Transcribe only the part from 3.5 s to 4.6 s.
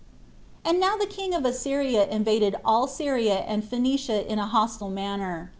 Phoenicia in a